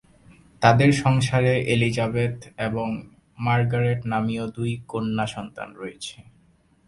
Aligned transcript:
তাদের 0.61 0.89
সংসারে 0.93 1.53
এলিজাবেথ 1.65 2.35
এবং 2.57 2.87
মার্গারেট 3.37 3.99
নামীয় 4.05 4.45
দুই 4.47 4.71
কন্যা 4.87 5.25
সন্তান 5.25 5.69
রয়েছে। 5.75 6.15